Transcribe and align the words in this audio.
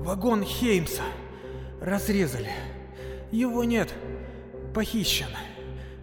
Вагон 0.00 0.42
Хеймса. 0.42 1.02
Разрезали. 1.80 2.50
Его 3.30 3.64
нет. 3.64 3.92
Похищен. 4.74 5.28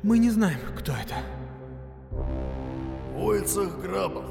Мы 0.04 0.20
не 0.20 0.29
знаем, 0.29 0.59
кто 0.77 0.92
это. 0.92 1.16
Войцех 3.15 3.81
Грабов. 3.81 4.25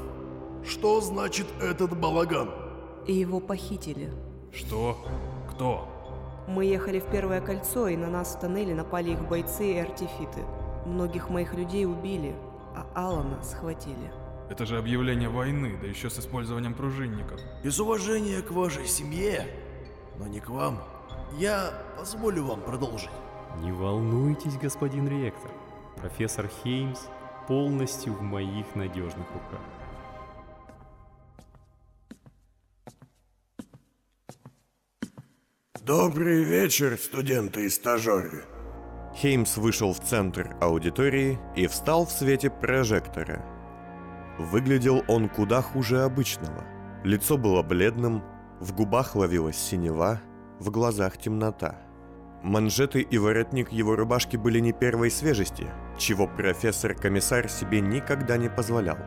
Что 0.65 1.01
значит 1.01 1.47
этот 1.61 1.99
балаган? 1.99 2.49
И 3.07 3.13
его 3.13 3.41
похитили. 3.41 4.09
Что? 4.53 4.97
Кто? 5.51 5.87
Мы 6.47 6.63
ехали 6.63 7.01
в 7.01 7.05
Первое 7.11 7.41
кольцо, 7.41 7.89
и 7.89 7.97
на 7.97 8.07
нас 8.07 8.35
в 8.35 8.39
тоннеле 8.39 8.73
напали 8.73 9.11
их 9.11 9.27
бойцы 9.27 9.73
и 9.73 9.79
артефиты. 9.79 10.45
Многих 10.85 11.29
моих 11.29 11.53
людей 11.53 11.85
убили, 11.85 12.33
а 12.73 12.87
Алана 12.95 13.43
схватили. 13.43 14.11
Это 14.49 14.65
же 14.65 14.77
объявление 14.77 15.29
войны, 15.29 15.77
да 15.81 15.87
еще 15.87 16.09
с 16.09 16.19
использованием 16.19 16.73
пружинников. 16.73 17.39
Из 17.63 17.79
уважения 17.79 18.41
к 18.41 18.51
вашей 18.51 18.87
семье, 18.87 19.45
но 20.17 20.27
не 20.27 20.39
к 20.39 20.49
вам, 20.49 20.81
я 21.37 21.73
позволю 21.97 22.45
вам 22.45 22.61
продолжить. 22.61 23.09
Не 23.57 23.71
волнуйтесь, 23.71 24.57
господин 24.57 25.07
ректор. 25.07 25.51
Профессор 25.97 26.49
Хеймс 26.63 26.99
полностью 27.47 28.13
в 28.13 28.21
моих 28.21 28.75
надежных 28.75 29.25
руках. 29.33 29.61
Добрый 35.81 36.43
вечер, 36.43 36.97
студенты 36.97 37.65
и 37.65 37.69
стажеры. 37.69 38.43
Хеймс 39.15 39.57
вышел 39.57 39.93
в 39.93 39.99
центр 40.01 40.55
аудитории 40.61 41.39
и 41.55 41.65
встал 41.67 42.05
в 42.05 42.11
свете 42.11 42.49
прожектора. 42.49 43.56
Выглядел 44.37 45.03
он 45.07 45.29
куда 45.29 45.61
хуже 45.61 46.03
обычного. 46.03 46.63
Лицо 47.03 47.37
было 47.37 47.63
бледным, 47.63 48.23
в 48.59 48.73
губах 48.73 49.15
ловилась 49.15 49.57
синева, 49.57 50.21
в 50.59 50.69
глазах 50.69 51.17
темнота. 51.17 51.77
Манжеты 52.43 53.01
и 53.01 53.17
воротник 53.17 53.71
его 53.71 53.95
рубашки 53.95 54.37
были 54.37 54.59
не 54.59 54.73
первой 54.73 55.09
свежести, 55.09 55.67
чего 55.97 56.27
профессор-комиссар 56.27 57.49
себе 57.49 57.81
никогда 57.81 58.37
не 58.37 58.49
позволял. 58.49 58.97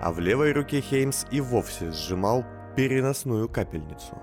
А 0.00 0.12
в 0.12 0.18
левой 0.18 0.52
руке 0.52 0.80
Хеймс 0.80 1.26
и 1.30 1.40
вовсе 1.40 1.92
сжимал 1.92 2.44
переносную 2.76 3.48
капельницу. 3.48 4.18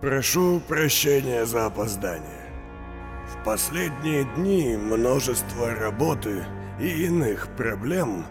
Прошу 0.00 0.60
прощения 0.60 1.44
за 1.44 1.66
опоздание. 1.66 2.48
В 3.26 3.44
последние 3.44 4.24
дни 4.36 4.76
множество 4.76 5.74
работы 5.74 6.44
и 6.80 7.06
иных 7.06 7.48
проблем, 7.56 8.24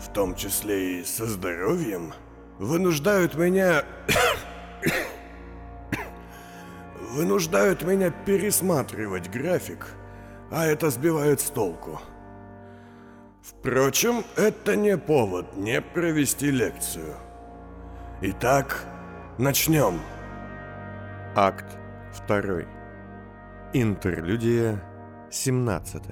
в 0.00 0.12
том 0.12 0.34
числе 0.34 1.00
и 1.00 1.04
со 1.04 1.26
здоровьем, 1.26 2.14
вынуждают 2.58 3.34
меня... 3.34 3.84
вынуждают 7.10 7.82
меня 7.82 8.10
пересматривать 8.10 9.30
график, 9.30 9.88
а 10.50 10.66
это 10.66 10.90
сбивает 10.90 11.40
с 11.40 11.50
толку. 11.50 12.00
Впрочем, 13.42 14.24
это 14.36 14.76
не 14.76 14.96
повод 14.96 15.56
не 15.56 15.80
провести 15.80 16.50
лекцию. 16.50 17.16
Итак, 18.22 18.84
начнем. 19.38 20.00
Акт 21.34 21.78
2. 22.28 22.62
Интерлюдия 23.72 24.82
17. 25.30 26.02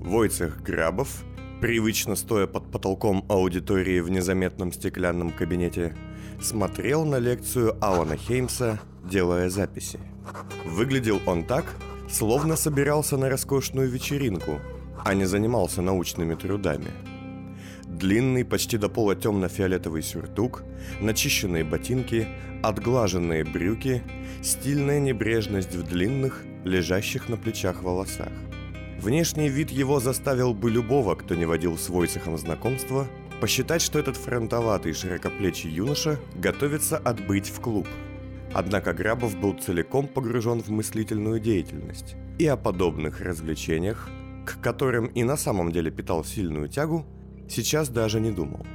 Войцех 0.00 0.62
Грабов, 0.62 1.24
привычно 1.64 2.14
стоя 2.14 2.46
под 2.46 2.70
потолком 2.70 3.24
аудитории 3.30 4.00
в 4.00 4.10
незаметном 4.10 4.70
стеклянном 4.70 5.30
кабинете, 5.30 5.96
смотрел 6.38 7.06
на 7.06 7.18
лекцию 7.18 7.78
Алана 7.80 8.18
Хеймса, 8.18 8.80
делая 9.02 9.48
записи. 9.48 9.98
Выглядел 10.66 11.22
он 11.24 11.42
так, 11.42 11.64
словно 12.10 12.56
собирался 12.56 13.16
на 13.16 13.30
роскошную 13.30 13.88
вечеринку, 13.88 14.60
а 15.06 15.14
не 15.14 15.24
занимался 15.24 15.80
научными 15.80 16.34
трудами. 16.34 16.90
Длинный, 17.86 18.44
почти 18.44 18.76
до 18.76 18.90
пола 18.90 19.16
темно-фиолетовый 19.16 20.02
сюртук, 20.02 20.64
начищенные 21.00 21.64
ботинки, 21.64 22.28
отглаженные 22.62 23.42
брюки, 23.42 24.02
стильная 24.42 25.00
небрежность 25.00 25.74
в 25.74 25.82
длинных, 25.82 26.44
лежащих 26.64 27.30
на 27.30 27.38
плечах 27.38 27.82
волосах. 27.82 28.32
Внешний 29.04 29.50
вид 29.50 29.70
его 29.70 30.00
заставил 30.00 30.54
бы 30.54 30.70
любого, 30.70 31.14
кто 31.14 31.34
не 31.34 31.44
водил 31.44 31.76
с 31.76 31.90
Войцехом 31.90 32.38
знакомства, 32.38 33.06
посчитать, 33.38 33.82
что 33.82 33.98
этот 33.98 34.16
фронтоватый 34.16 34.94
широкоплечий 34.94 35.68
юноша 35.68 36.18
готовится 36.36 36.96
отбыть 36.96 37.50
в 37.50 37.60
клуб. 37.60 37.86
Однако 38.54 38.94
Грабов 38.94 39.38
был 39.38 39.58
целиком 39.58 40.08
погружен 40.08 40.62
в 40.62 40.70
мыслительную 40.70 41.38
деятельность, 41.38 42.16
и 42.38 42.46
о 42.46 42.56
подобных 42.56 43.20
развлечениях, 43.20 44.08
к 44.46 44.58
которым 44.62 45.08
и 45.08 45.22
на 45.22 45.36
самом 45.36 45.70
деле 45.70 45.90
питал 45.90 46.24
сильную 46.24 46.70
тягу, 46.70 47.04
сейчас 47.46 47.90
даже 47.90 48.20
не 48.20 48.30
думал. 48.30 48.66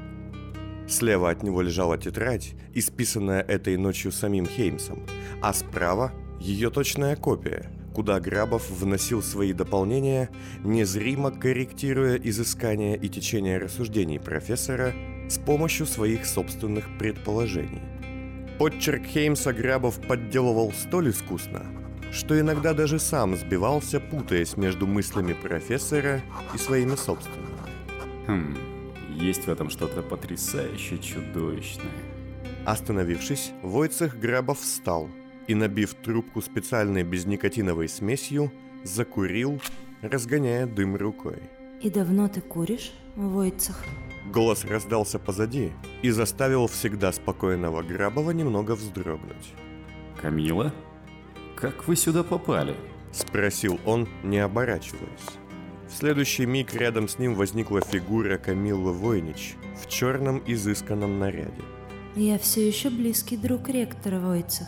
Слева 0.87 1.31
от 1.31 1.41
него 1.41 1.63
лежала 1.63 1.97
тетрадь, 1.97 2.53
исписанная 2.75 3.41
этой 3.41 3.77
ночью 3.77 4.11
самим 4.11 4.45
Хеймсом, 4.45 5.07
а 5.41 5.53
справа 5.53 6.11
ее 6.39 6.69
точная 6.69 7.15
копия, 7.15 7.71
куда 7.93 8.19
Грабов 8.19 8.69
вносил 8.69 9.21
свои 9.21 9.53
дополнения, 9.53 10.29
незримо 10.63 11.31
корректируя 11.31 12.15
изыскания 12.17 12.95
и 12.95 13.09
течение 13.09 13.57
рассуждений 13.57 14.19
профессора 14.19 14.93
с 15.29 15.37
помощью 15.37 15.85
своих 15.85 16.25
собственных 16.25 16.97
предположений. 16.97 17.81
Подчерк 18.57 19.05
Хеймса 19.05 19.53
Грабов 19.53 19.99
подделывал 20.05 20.73
столь 20.73 21.11
искусно, 21.11 21.65
что 22.11 22.39
иногда 22.39 22.73
даже 22.73 22.99
сам 22.99 23.35
сбивался, 23.35 23.99
путаясь 23.99 24.57
между 24.57 24.85
мыслями 24.87 25.33
профессора 25.33 26.21
и 26.53 26.57
своими 26.57 26.95
собственными. 26.95 27.49
Хм, 28.27 28.57
есть 29.15 29.45
в 29.45 29.49
этом 29.49 29.69
что-то 29.69 30.01
потрясающе 30.01 30.97
чудовищное. 30.97 31.85
Остановившись, 32.65 33.51
Войцех 33.63 34.19
Грабов 34.19 34.59
встал 34.59 35.09
и, 35.49 35.55
набив 35.55 35.95
трубку 35.95 36.41
специальной 36.43 37.01
безникотиновой 37.01 37.89
смесью, 37.89 38.51
закурил, 38.83 39.59
разгоняя 40.03 40.67
дым 40.67 40.95
рукой. 40.95 41.41
И 41.81 41.89
давно 41.89 42.27
ты 42.27 42.39
куришь, 42.39 42.91
Войцех? 43.15 43.83
Голос 44.31 44.63
раздался 44.63 45.17
позади 45.17 45.71
и 46.03 46.11
заставил 46.11 46.67
всегда 46.67 47.11
спокойного 47.11 47.81
Грабова 47.81 48.29
немного 48.29 48.75
вздрогнуть. 48.75 49.53
Камила? 50.21 50.71
Как 51.55 51.87
вы 51.87 51.95
сюда 51.95 52.23
попали? 52.23 52.75
Спросил 53.11 53.79
он, 53.85 54.07
не 54.23 54.37
оборачиваясь. 54.37 55.39
В 55.87 55.97
следующий 55.97 56.45
миг 56.45 56.75
рядом 56.75 57.07
с 57.07 57.17
ним 57.17 57.33
возникла 57.33 57.81
фигура 57.81 58.37
Камиллы 58.37 58.93
Войнич 58.93 59.55
в 59.81 59.87
черном 59.87 60.43
изысканном 60.45 61.17
наряде. 61.17 61.63
Я 62.15 62.37
все 62.37 62.67
еще 62.67 62.91
близкий 62.91 63.35
друг 63.35 63.67
ректора 63.69 64.19
Войцех. 64.19 64.67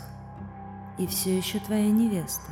И 0.97 1.07
все 1.07 1.37
еще 1.37 1.59
твоя 1.59 1.89
невеста. 1.89 2.51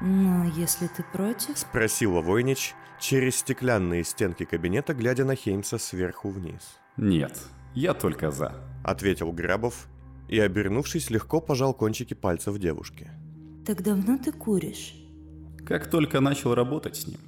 Но 0.00 0.44
если 0.56 0.86
ты 0.88 1.04
против... 1.12 1.56
Спросила 1.56 2.20
Войнич 2.20 2.74
через 3.00 3.36
стеклянные 3.36 4.04
стенки 4.04 4.44
кабинета, 4.44 4.94
глядя 4.94 5.24
на 5.24 5.34
Хеймса 5.34 5.78
сверху 5.78 6.30
вниз. 6.30 6.78
Нет, 6.96 7.40
я 7.74 7.94
только 7.94 8.30
за. 8.30 8.54
Ответил 8.84 9.32
Грабов 9.32 9.88
и, 10.28 10.38
обернувшись, 10.38 11.10
легко 11.10 11.40
пожал 11.40 11.74
кончики 11.74 12.14
пальцев 12.14 12.58
девушки. 12.58 13.10
Так 13.64 13.82
давно 13.82 14.18
ты 14.18 14.32
куришь? 14.32 14.94
Как 15.66 15.90
только 15.90 16.20
начал 16.20 16.54
работать 16.54 16.96
с 16.96 17.06
ним. 17.06 17.20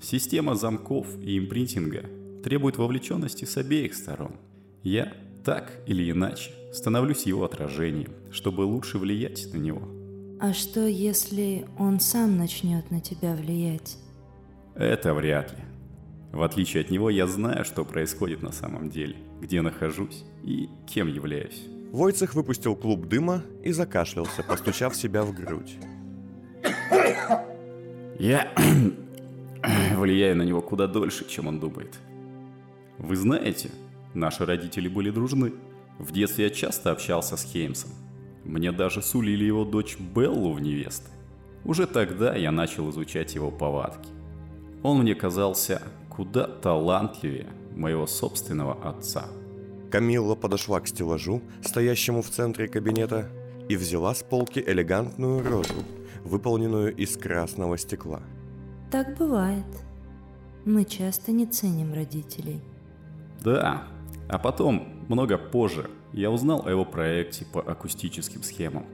Система 0.00 0.54
замков 0.54 1.06
и 1.20 1.36
импринтинга 1.38 2.04
требует 2.42 2.76
вовлеченности 2.76 3.44
с 3.44 3.56
обеих 3.56 3.94
сторон. 3.94 4.36
Я, 4.82 5.12
так 5.44 5.72
или 5.86 6.10
иначе, 6.10 6.50
становлюсь 6.72 7.24
его 7.24 7.44
отражением, 7.44 8.12
чтобы 8.30 8.62
лучше 8.62 8.98
влиять 8.98 9.52
на 9.52 9.58
него. 9.58 9.82
А 10.40 10.52
что, 10.54 10.86
если 10.86 11.66
он 11.78 12.00
сам 12.00 12.38
начнет 12.38 12.90
на 12.90 13.00
тебя 13.00 13.34
влиять? 13.34 13.98
Это 14.74 15.12
вряд 15.12 15.52
ли. 15.52 15.58
В 16.32 16.42
отличие 16.42 16.82
от 16.82 16.90
него, 16.90 17.10
я 17.10 17.26
знаю, 17.26 17.64
что 17.64 17.84
происходит 17.84 18.40
на 18.40 18.52
самом 18.52 18.88
деле, 18.88 19.16
где 19.40 19.62
нахожусь 19.62 20.24
и 20.42 20.68
кем 20.86 21.08
являюсь. 21.08 21.66
Войцех 21.92 22.34
выпустил 22.34 22.76
клуб 22.76 23.06
дыма 23.06 23.42
и 23.64 23.72
закашлялся, 23.72 24.42
постучав 24.44 24.94
себя 24.94 25.24
в 25.24 25.34
грудь. 25.34 25.76
Я 28.18 28.52
влияю 29.96 30.36
на 30.36 30.42
него 30.42 30.62
куда 30.62 30.86
дольше, 30.86 31.28
чем 31.28 31.48
он 31.48 31.58
думает. 31.58 31.98
Вы 32.98 33.16
знаете, 33.16 33.70
наши 34.14 34.44
родители 34.44 34.88
были 34.88 35.10
дружны. 35.10 35.52
В 35.98 36.12
детстве 36.12 36.44
я 36.44 36.50
часто 36.50 36.90
общался 36.90 37.36
с 37.36 37.44
Хеймсом. 37.44 37.90
Мне 38.44 38.72
даже 38.72 39.02
сулили 39.02 39.44
его 39.44 39.64
дочь 39.64 39.98
Беллу 39.98 40.52
в 40.52 40.60
невесты. 40.60 41.10
Уже 41.64 41.86
тогда 41.86 42.34
я 42.34 42.50
начал 42.50 42.88
изучать 42.90 43.34
его 43.34 43.50
повадки. 43.50 44.08
Он 44.82 45.00
мне 45.00 45.14
казался 45.14 45.82
куда 46.08 46.44
талантливее 46.44 47.46
моего 47.74 48.06
собственного 48.06 48.74
отца. 48.88 49.26
Камилла 49.90 50.34
подошла 50.36 50.80
к 50.80 50.88
стеллажу, 50.88 51.42
стоящему 51.62 52.22
в 52.22 52.30
центре 52.30 52.68
кабинета, 52.68 53.28
и 53.68 53.76
взяла 53.76 54.14
с 54.14 54.22
полки 54.22 54.62
элегантную 54.64 55.42
розу, 55.48 55.84
выполненную 56.24 56.94
из 56.94 57.16
красного 57.16 57.76
стекла. 57.78 58.20
Так 58.90 59.16
бывает. 59.16 59.66
Мы 60.64 60.84
часто 60.84 61.32
не 61.32 61.46
ценим 61.46 61.94
родителей. 61.94 62.60
Да, 63.42 63.84
а 64.30 64.38
потом, 64.38 64.86
много 65.08 65.36
позже, 65.38 65.90
я 66.12 66.30
узнал 66.30 66.64
о 66.64 66.70
его 66.70 66.84
проекте 66.84 67.44
по 67.44 67.60
акустическим 67.60 68.44
схемам. 68.44 68.86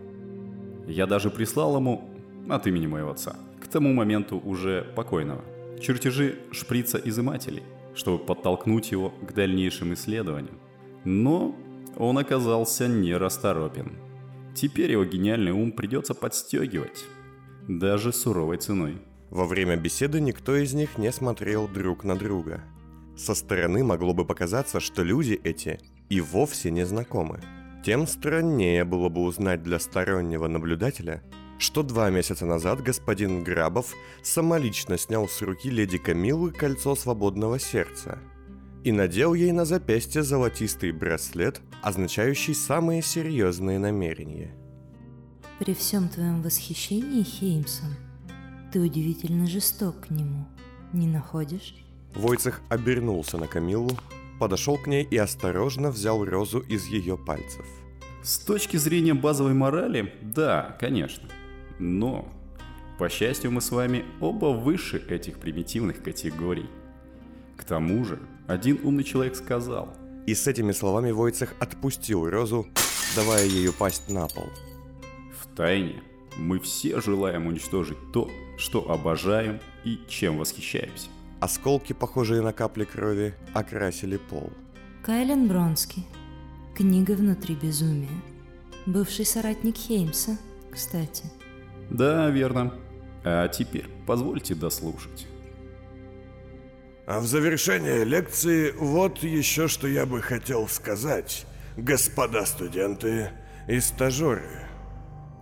Я 0.87 1.07
даже 1.07 1.29
прислал 1.29 1.77
ему, 1.77 2.09
от 2.49 2.67
имени 2.67 2.87
моего 2.87 3.11
отца, 3.11 3.37
к 3.61 3.69
тому 3.69 3.93
моменту 3.93 4.39
уже 4.39 4.83
покойного, 4.97 5.45
чертежи 5.79 6.39
шприца-изымателей, 6.53 7.65
чтобы 7.95 8.25
подтолкнуть 8.25 8.91
его 8.93 9.11
к 9.11 9.35
дальнейшим 9.35 9.93
исследованиям. 9.93 10.59
Но 11.05 11.55
он 11.97 12.17
оказался 12.17 12.89
нерасторопен. 12.89 13.93
Теперь 14.55 14.93
его 14.93 15.05
гениальный 15.05 15.53
ум 15.53 15.73
придется 15.73 16.15
подстегивать, 16.15 17.05
даже 17.69 18.11
суровой 18.13 18.57
ценой. 18.57 19.03
Во 19.29 19.45
время 19.45 19.77
беседы 19.77 20.19
никто 20.19 20.57
из 20.57 20.73
них 20.73 20.97
не 20.97 21.13
смотрел 21.13 21.69
друг 21.69 22.05
на 22.05 22.17
друга. 22.17 22.63
Со 23.17 23.35
стороны 23.35 23.83
могло 23.83 24.13
бы 24.13 24.25
показаться, 24.25 24.79
что 24.79 25.03
люди 25.03 25.41
эти 25.43 25.81
и 26.09 26.21
вовсе 26.21 26.71
не 26.71 26.85
знакомы. 26.85 27.41
Тем 27.85 28.07
страннее 28.07 28.85
было 28.85 29.09
бы 29.09 29.23
узнать 29.23 29.63
для 29.63 29.79
стороннего 29.79 30.49
наблюдателя, 30.49 31.23
что 31.59 31.83
два 31.83 32.11
месяца 32.11 32.45
назад 32.45 32.83
господин 32.83 33.43
Грабов 33.43 33.95
самолично 34.23 34.99
снял 34.99 35.29
с 35.29 35.41
руки 35.41 35.71
леди 35.71 35.97
Камилы 35.97 36.51
кольцо 36.51 36.95
свободного 36.95 37.59
сердца 37.59 38.19
и 38.85 38.93
надел 38.93 39.35
ей 39.35 39.53
на 39.53 39.65
запястье 39.65 40.23
золотистый 40.23 40.93
браслет, 40.93 41.61
означающий 41.83 42.55
самые 42.55 43.03
серьезные 43.03 43.79
намерения. 43.79 44.55
При 45.59 45.75
всем 45.75 46.09
твоем 46.09 46.43
восхищении 46.43 47.23
Хеймсом, 47.23 47.97
ты 48.73 48.81
удивительно 48.81 49.47
жесток 49.47 50.07
к 50.07 50.11
нему, 50.11 50.47
не 50.93 51.09
находишь? 51.09 51.86
Войцех 52.17 52.63
обернулся 52.69 53.37
на 53.37 53.47
Камилу, 53.47 53.91
подошел 54.41 54.79
к 54.79 54.87
ней 54.87 55.05
и 55.05 55.17
осторожно 55.17 55.91
взял 55.91 56.25
розу 56.25 56.61
из 56.61 56.87
ее 56.87 57.19
пальцев. 57.19 57.65
С 58.23 58.39
точки 58.39 58.77
зрения 58.79 59.15
базовой 59.15 59.55
морали, 59.55 60.13
да, 60.23 60.77
конечно. 60.81 61.29
Но, 61.79 62.27
по 62.99 63.09
счастью, 63.09 63.53
мы 63.53 63.61
с 63.61 63.71
вами 63.71 64.05
оба 64.21 64.47
выше 64.47 65.03
этих 65.09 65.39
примитивных 65.39 66.03
категорий. 66.03 66.67
К 67.57 67.65
тому 67.65 68.05
же, 68.05 68.19
один 68.49 68.81
умный 68.83 69.05
человек 69.05 69.37
сказал, 69.37 69.95
И 70.27 70.35
с 70.35 70.47
этими 70.47 70.73
словами 70.73 71.13
Войцех 71.13 71.55
отпустил 71.61 72.29
розу, 72.29 72.67
давая 73.15 73.47
ее 73.47 73.73
пасть 73.73 74.09
на 74.09 74.27
пол. 74.27 74.49
в 75.41 75.57
тайне 75.57 76.03
мы 76.37 76.59
все 76.59 77.01
желаем 77.01 77.47
уничтожить 77.47 77.99
то, 78.13 78.29
что 78.59 78.91
обожаем 78.91 79.61
и 79.85 80.01
чем 80.09 80.39
восхищаемся. 80.39 81.09
Осколки, 81.41 81.93
похожие 81.93 82.41
на 82.43 82.53
капли 82.53 82.85
крови, 82.85 83.35
окрасили 83.53 84.17
пол. 84.17 84.51
Кайлен 85.03 85.49
Бронский. 85.49 86.07
Книга 86.75 87.13
«Внутри 87.13 87.55
безумия». 87.55 88.23
Бывший 88.87 89.27
соратник 89.27 89.77
Хеймса, 89.77 90.39
кстати. 90.73 91.25
Да, 91.91 92.31
верно. 92.31 92.75
А 93.25 93.49
теперь 93.49 93.89
позвольте 94.07 94.55
дослушать. 94.55 95.27
А 97.07 97.21
в 97.21 97.27
завершение 97.27 98.05
лекции 98.05 98.73
вот 98.73 99.19
еще 99.19 99.69
что 99.69 99.87
я 99.87 100.07
бы 100.07 100.23
хотел 100.23 100.67
сказать, 100.69 101.47
господа 101.77 102.47
студенты 102.47 103.31
и 103.69 103.79
стажеры. 103.81 104.67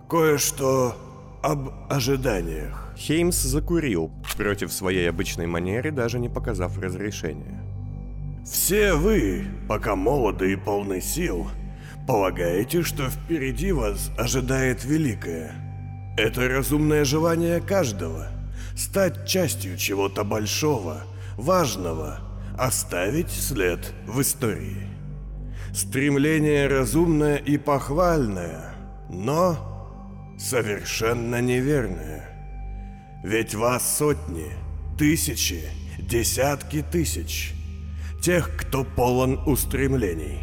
Кое-что 0.09 0.95
об 1.41 1.91
ожиданиях. 1.91 2.84
Хеймс 2.97 3.41
закурил, 3.41 4.11
против 4.37 4.71
своей 4.71 5.09
обычной 5.09 5.47
манеры, 5.47 5.91
даже 5.91 6.19
не 6.19 6.29
показав 6.29 6.77
разрешения. 6.77 7.61
Все 8.45 8.93
вы, 8.93 9.45
пока 9.67 9.95
молоды 9.95 10.53
и 10.53 10.55
полны 10.55 11.01
сил, 11.01 11.47
полагаете, 12.07 12.83
что 12.83 13.09
впереди 13.09 13.71
вас 13.71 14.11
ожидает 14.17 14.85
великое. 14.85 15.51
Это 16.17 16.47
разумное 16.47 17.05
желание 17.05 17.59
каждого– 17.59 18.27
стать 18.75 19.25
частью 19.25 19.77
чего-то 19.77 20.23
большого, 20.23 21.03
важного, 21.37 22.19
оставить 22.57 23.31
след 23.31 23.93
в 24.05 24.21
истории. 24.21 24.87
Стремление 25.73 26.67
разумное 26.67 27.37
и 27.37 27.57
похвальное, 27.57 28.73
но 29.09 30.37
совершенно 30.37 31.41
неверное. 31.41 32.34
Ведь 33.25 33.55
вас 33.55 33.97
сотни, 33.97 34.51
тысячи, 34.99 35.63
десятки 35.97 36.85
тысяч. 36.91 37.53
Тех, 38.21 38.55
кто 38.55 38.83
полон 38.83 39.39
устремлений. 39.47 40.41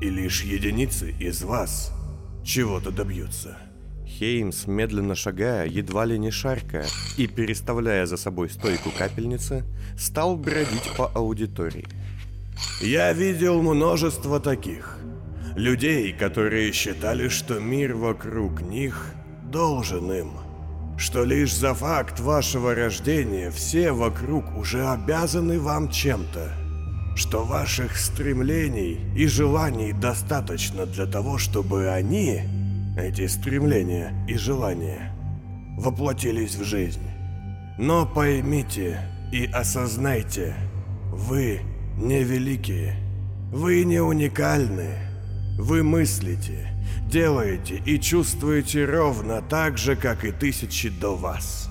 И 0.00 0.08
лишь 0.08 0.44
единицы 0.44 1.10
из 1.20 1.42
вас 1.42 1.92
чего-то 2.42 2.90
добьются. 2.90 3.58
Хеймс, 4.06 4.66
медленно 4.66 5.14
шагая, 5.14 5.66
едва 5.66 6.06
ли 6.06 6.18
не 6.18 6.30
шаркая 6.30 6.86
и 7.18 7.26
переставляя 7.26 8.06
за 8.06 8.16
собой 8.16 8.48
стойку 8.48 8.90
капельницы, 8.90 9.66
стал 9.98 10.38
бродить 10.38 10.90
по 10.96 11.08
аудитории. 11.08 11.84
Я 12.80 13.12
видел 13.12 13.60
множество 13.60 14.40
таких. 14.40 14.98
Людей, 15.54 16.14
которые 16.14 16.72
считали, 16.72 17.28
что 17.28 17.60
мир 17.60 17.94
вокруг 17.94 18.62
них 18.62 19.12
должен 19.52 20.10
им. 20.10 20.43
Что 20.96 21.24
лишь 21.24 21.54
за 21.54 21.74
факт 21.74 22.20
вашего 22.20 22.74
рождения 22.74 23.50
все 23.50 23.92
вокруг 23.92 24.56
уже 24.56 24.86
обязаны 24.86 25.58
вам 25.58 25.90
чем-то. 25.90 26.52
Что 27.16 27.44
ваших 27.44 27.96
стремлений 27.96 29.00
и 29.16 29.26
желаний 29.26 29.92
достаточно 29.92 30.86
для 30.86 31.06
того, 31.06 31.38
чтобы 31.38 31.88
они, 31.88 32.42
эти 32.96 33.26
стремления 33.26 34.12
и 34.28 34.36
желания, 34.36 35.12
воплотились 35.78 36.54
в 36.56 36.64
жизнь. 36.64 37.06
Но 37.78 38.06
поймите 38.06 39.00
и 39.32 39.46
осознайте, 39.46 40.54
вы 41.10 41.60
не 41.96 42.22
великие, 42.22 42.96
вы 43.52 43.84
не 43.84 44.00
уникальны. 44.00 44.90
Вы 45.56 45.84
мыслите, 45.84 46.73
делаете 47.08 47.82
и 47.84 47.98
чувствуете 48.00 48.84
ровно 48.84 49.42
так 49.42 49.78
же, 49.78 49.96
как 49.96 50.24
и 50.24 50.32
тысячи 50.32 50.88
до 50.88 51.16
вас. 51.16 51.68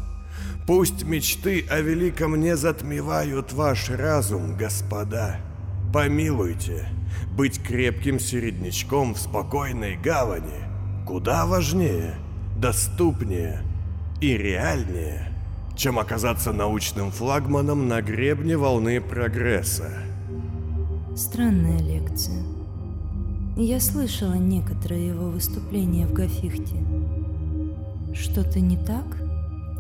Пусть 0.66 1.04
мечты 1.04 1.66
о 1.70 1.82
великом 1.82 2.40
не 2.40 2.56
затмевают 2.56 3.52
ваш 3.54 3.90
разум, 3.90 4.56
господа. 4.56 5.38
Помилуйте, 5.94 6.88
быть 7.32 7.62
крепким 7.62 8.20
середнячком 8.20 9.14
в 9.14 9.20
спокойной 9.20 9.98
гавани 9.98 10.74
куда 11.06 11.46
важнее, 11.46 12.16
доступнее 12.58 13.62
и 14.22 14.38
реальнее, 14.38 15.30
чем 15.76 16.00
оказаться 16.00 16.54
научным 16.54 17.12
флагманом 17.12 17.88
на 17.88 18.02
гребне 18.02 18.58
волны 18.58 19.02
прогресса. 19.02 19.92
Странная 21.16 21.80
лекция. 21.80 22.53
Я 23.56 23.80
слышала 23.80 24.34
некоторые 24.34 25.10
его 25.10 25.30
выступления 25.30 26.08
в 26.08 26.14
Гафихте. 26.14 26.76
Что-то 28.12 28.60
не 28.60 28.78
так? 28.84 29.06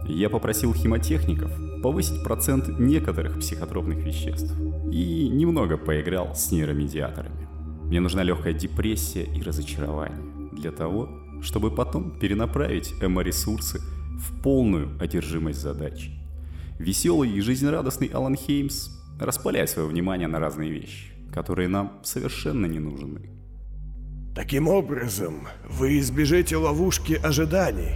Я 0.07 0.29
попросил 0.29 0.75
химотехников 0.75 1.51
повысить 1.81 2.23
процент 2.23 2.77
некоторых 2.77 3.39
психотропных 3.39 3.97
веществ 3.97 4.53
и 4.91 5.27
немного 5.27 5.77
поиграл 5.77 6.35
с 6.35 6.51
нейромедиаторами. 6.51 7.47
Мне 7.85 7.99
нужна 7.99 8.21
легкая 8.21 8.53
депрессия 8.53 9.23
и 9.23 9.41
разочарование 9.41 10.51
для 10.51 10.71
того, 10.71 11.09
чтобы 11.41 11.71
потом 11.71 12.19
перенаправить 12.19 12.93
эмо-ресурсы 13.01 13.81
в 14.19 14.39
полную 14.43 15.01
одержимость 15.01 15.59
задач. 15.59 16.11
Веселый 16.77 17.31
и 17.31 17.41
жизнерадостный 17.41 18.07
Алан 18.09 18.35
Хеймс 18.35 18.89
распаляет 19.19 19.71
свое 19.71 19.87
внимание 19.87 20.27
на 20.27 20.39
разные 20.39 20.69
вещи, 20.69 21.11
которые 21.33 21.69
нам 21.69 21.93
совершенно 22.03 22.67
не 22.67 22.77
нужны. 22.77 23.32
Таким 24.35 24.67
образом, 24.67 25.47
вы 25.69 25.99
избежите 25.99 26.57
ловушки 26.57 27.13
ожиданий. 27.13 27.95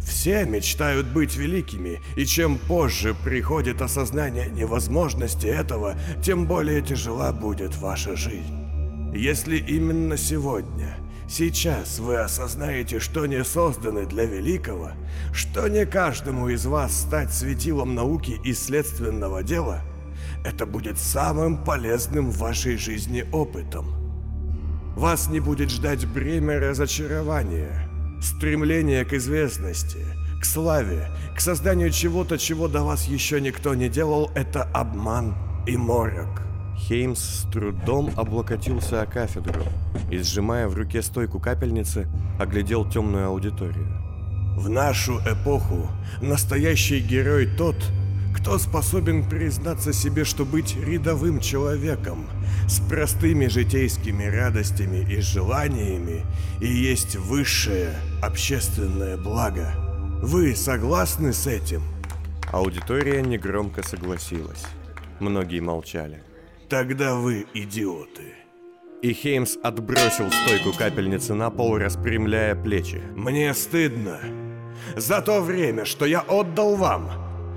Все 0.00 0.44
мечтают 0.44 1.06
быть 1.06 1.34
великими, 1.34 2.00
и 2.14 2.24
чем 2.24 2.56
позже 2.56 3.16
приходит 3.24 3.82
осознание 3.82 4.48
невозможности 4.48 5.46
этого, 5.46 5.96
тем 6.22 6.46
более 6.46 6.82
тяжела 6.82 7.32
будет 7.32 7.76
ваша 7.76 8.14
жизнь. 8.14 9.12
Если 9.12 9.56
именно 9.56 10.16
сегодня, 10.16 10.96
сейчас 11.28 11.98
вы 11.98 12.16
осознаете, 12.16 13.00
что 13.00 13.26
не 13.26 13.42
созданы 13.42 14.06
для 14.06 14.26
великого, 14.26 14.92
что 15.32 15.66
не 15.66 15.84
каждому 15.84 16.48
из 16.48 16.64
вас 16.64 16.94
стать 16.94 17.32
светилом 17.32 17.96
науки 17.96 18.38
и 18.44 18.52
следственного 18.52 19.42
дела, 19.42 19.80
это 20.44 20.64
будет 20.64 20.98
самым 20.98 21.64
полезным 21.64 22.30
в 22.30 22.38
вашей 22.38 22.76
жизни 22.76 23.24
опытом. 23.32 24.03
Вас 24.96 25.28
не 25.28 25.40
будет 25.40 25.70
ждать 25.70 26.06
бремя 26.06 26.60
разочарования, 26.60 27.88
стремление 28.22 29.04
к 29.04 29.12
известности, 29.12 30.06
к 30.40 30.44
славе, 30.44 31.08
к 31.36 31.40
созданию 31.40 31.90
чего-то, 31.90 32.38
чего 32.38 32.68
до 32.68 32.84
вас 32.84 33.06
еще 33.06 33.40
никто 33.40 33.74
не 33.74 33.88
делал, 33.88 34.30
это 34.36 34.62
обман 34.62 35.34
и 35.66 35.76
морок. 35.76 36.42
Хеймс 36.76 37.18
с 37.18 37.50
трудом 37.50 38.12
облокотился 38.16 39.02
о 39.02 39.06
кафедру 39.06 39.62
и, 40.12 40.18
сжимая 40.18 40.68
в 40.68 40.74
руке 40.74 41.02
стойку 41.02 41.40
капельницы, 41.40 42.06
оглядел 42.38 42.88
темную 42.88 43.26
аудиторию. 43.26 43.88
В 44.56 44.68
нашу 44.68 45.18
эпоху 45.20 45.88
настоящий 46.20 47.00
герой 47.00 47.46
тот, 47.46 47.76
кто 48.34 48.58
способен 48.58 49.28
признаться 49.28 49.92
себе, 49.92 50.24
что 50.24 50.44
быть 50.44 50.76
рядовым 50.76 51.40
человеком 51.40 52.26
с 52.68 52.80
простыми 52.80 53.46
житейскими 53.46 54.24
радостями 54.24 55.06
и 55.10 55.20
желаниями 55.20 56.24
и 56.60 56.66
есть 56.66 57.16
высшее 57.16 57.94
общественное 58.22 59.16
благо? 59.16 59.72
Вы 60.22 60.56
согласны 60.56 61.32
с 61.32 61.46
этим? 61.46 61.82
Аудитория 62.52 63.22
негромко 63.22 63.82
согласилась. 63.82 64.64
Многие 65.20 65.60
молчали. 65.60 66.22
Тогда 66.68 67.14
вы 67.14 67.46
идиоты. 67.54 68.34
И 69.02 69.12
Хеймс 69.12 69.56
отбросил 69.62 70.30
стойку 70.30 70.72
капельницы 70.76 71.34
на 71.34 71.50
пол, 71.50 71.78
распрямляя 71.78 72.54
плечи. 72.54 73.02
Мне 73.14 73.52
стыдно 73.54 74.18
за 74.96 75.20
то 75.20 75.40
время, 75.40 75.84
что 75.84 76.06
я 76.06 76.20
отдал 76.20 76.76
вам, 76.76 77.10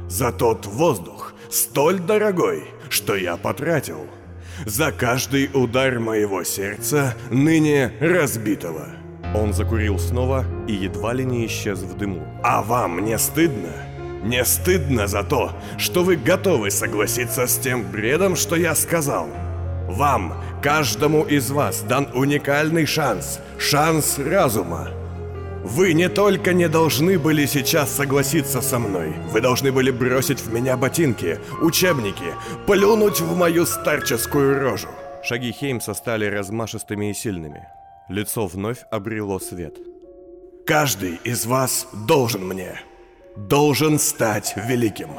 за 0.07 0.31
тот 0.31 0.65
воздух, 0.65 1.33
столь 1.49 1.99
дорогой, 1.99 2.65
что 2.89 3.15
я 3.15 3.37
потратил, 3.37 4.07
за 4.65 4.91
каждый 4.91 5.49
удар 5.53 5.99
моего 5.99 6.43
сердца, 6.43 7.15
ныне 7.29 7.91
разбитого. 7.99 8.87
Он 9.35 9.53
закурил 9.53 9.99
снова 9.99 10.45
и 10.67 10.73
едва 10.73 11.13
ли 11.13 11.25
не 11.25 11.45
исчез 11.45 11.79
в 11.79 11.97
дыму. 11.97 12.25
А 12.43 12.61
вам 12.61 13.03
не 13.03 13.17
стыдно? 13.17 13.69
Не 14.23 14.43
стыдно 14.45 15.07
за 15.07 15.23
то, 15.23 15.51
что 15.77 16.03
вы 16.03 16.15
готовы 16.15 16.71
согласиться 16.71 17.45
с 17.45 17.57
тем 17.57 17.83
бредом, 17.83 18.35
что 18.35 18.55
я 18.55 18.73
сказал? 18.73 19.27
Вам, 19.87 20.41
каждому 20.61 21.23
из 21.23 21.51
вас, 21.51 21.81
дан 21.81 22.09
уникальный 22.13 22.85
шанс, 22.85 23.39
шанс 23.59 24.17
разума. 24.17 24.89
Вы 25.69 25.91
не 25.91 26.07
только 26.07 26.53
не 26.53 26.69
должны 26.69 27.19
были 27.19 27.45
сейчас 27.45 27.91
согласиться 27.91 28.61
со 28.61 28.79
мной, 28.79 29.13
вы 29.33 29.41
должны 29.41 29.73
были 29.73 29.91
бросить 29.91 30.39
в 30.39 30.53
меня 30.53 30.77
ботинки, 30.77 31.39
учебники, 31.61 32.35
плюнуть 32.65 33.19
в 33.19 33.35
мою 33.35 33.65
старческую 33.65 34.61
рожу. 34.61 34.87
Шаги 35.23 35.51
Хеймса 35.51 35.93
стали 35.93 36.25
размашистыми 36.25 37.11
и 37.11 37.13
сильными. 37.13 37.67
Лицо 38.07 38.47
вновь 38.47 38.85
обрело 38.91 39.39
свет. 39.39 39.75
Каждый 40.65 41.19
из 41.25 41.45
вас 41.45 41.89
должен 42.07 42.47
мне. 42.47 42.79
Должен 43.35 43.99
стать 43.99 44.53
великим. 44.55 45.09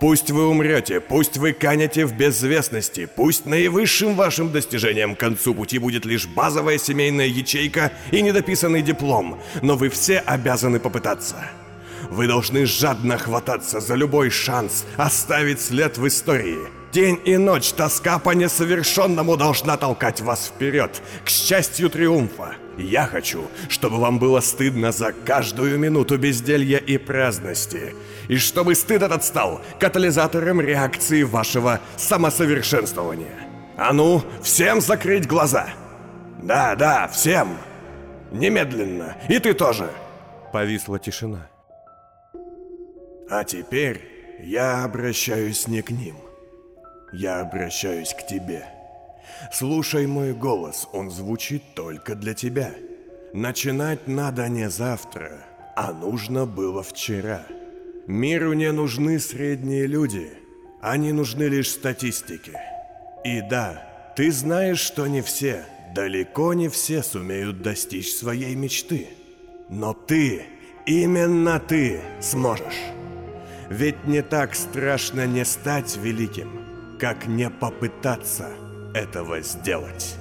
Пусть 0.00 0.30
вы 0.30 0.46
умрете, 0.46 1.00
пусть 1.00 1.36
вы 1.36 1.52
канете 1.52 2.06
в 2.06 2.14
безвестности, 2.14 3.06
пусть 3.06 3.46
наивысшим 3.46 4.14
вашим 4.14 4.52
достижением 4.52 5.14
к 5.14 5.20
концу 5.20 5.54
пути 5.54 5.78
будет 5.78 6.04
лишь 6.04 6.26
базовая 6.26 6.78
семейная 6.78 7.26
ячейка 7.26 7.92
и 8.10 8.22
недописанный 8.22 8.82
диплом, 8.82 9.40
но 9.62 9.76
вы 9.76 9.88
все 9.88 10.18
обязаны 10.18 10.80
попытаться. 10.80 11.36
Вы 12.10 12.26
должны 12.26 12.66
жадно 12.66 13.18
хвататься 13.18 13.80
за 13.80 13.94
любой 13.94 14.30
шанс 14.30 14.84
оставить 14.96 15.60
след 15.60 15.98
в 15.98 16.06
истории. 16.06 16.85
День 16.96 17.20
и 17.26 17.36
ночь 17.36 17.74
тоска 17.74 18.18
по 18.18 18.30
несовершенному 18.30 19.36
должна 19.36 19.76
толкать 19.76 20.22
вас 20.22 20.46
вперед, 20.46 21.02
к 21.26 21.28
счастью 21.28 21.90
триумфа. 21.90 22.54
Я 22.78 23.06
хочу, 23.06 23.48
чтобы 23.68 23.98
вам 23.98 24.18
было 24.18 24.40
стыдно 24.40 24.92
за 24.92 25.12
каждую 25.12 25.78
минуту 25.78 26.16
безделья 26.16 26.78
и 26.78 26.96
праздности, 26.96 27.94
и 28.28 28.38
чтобы 28.38 28.74
стыд 28.74 29.02
этот 29.02 29.24
стал 29.24 29.60
катализатором 29.78 30.58
реакции 30.62 31.22
вашего 31.22 31.80
самосовершенствования. 31.98 33.46
А 33.76 33.92
ну, 33.92 34.22
всем 34.42 34.80
закрыть 34.80 35.26
глаза! 35.26 35.66
Да, 36.42 36.74
да, 36.76 37.08
всем! 37.08 37.58
Немедленно, 38.32 39.18
и 39.28 39.38
ты 39.38 39.52
тоже! 39.52 39.90
Повисла 40.50 40.98
тишина. 40.98 41.50
А 43.28 43.44
теперь 43.44 44.00
я 44.42 44.82
обращаюсь 44.82 45.68
не 45.68 45.82
к 45.82 45.90
ним. 45.90 46.25
Я 47.12 47.40
обращаюсь 47.40 48.14
к 48.14 48.26
тебе. 48.26 48.64
Слушай 49.52 50.06
мой 50.06 50.32
голос, 50.32 50.88
он 50.92 51.10
звучит 51.10 51.62
только 51.74 52.14
для 52.14 52.34
тебя. 52.34 52.72
Начинать 53.32 54.08
надо 54.08 54.48
не 54.48 54.70
завтра, 54.70 55.44
а 55.76 55.92
нужно 55.92 56.46
было 56.46 56.82
вчера. 56.82 57.42
Миру 58.06 58.52
не 58.52 58.72
нужны 58.72 59.18
средние 59.18 59.86
люди, 59.86 60.32
они 60.80 61.12
нужны 61.12 61.44
лишь 61.44 61.70
статистики. 61.70 62.52
И 63.24 63.40
да, 63.40 64.14
ты 64.16 64.30
знаешь, 64.30 64.78
что 64.78 65.06
не 65.06 65.22
все, 65.22 65.64
далеко 65.94 66.54
не 66.54 66.68
все 66.68 67.02
сумеют 67.02 67.62
достичь 67.62 68.14
своей 68.14 68.54
мечты. 68.54 69.08
Но 69.68 69.92
ты, 69.92 70.44
именно 70.86 71.58
ты 71.58 72.00
сможешь. 72.20 72.80
Ведь 73.68 74.06
не 74.06 74.22
так 74.22 74.54
страшно 74.54 75.26
не 75.26 75.44
стать 75.44 75.96
великим, 75.96 76.65
как 76.98 77.26
не 77.26 77.50
попытаться 77.50 78.48
этого 78.94 79.40
сделать. 79.40 80.16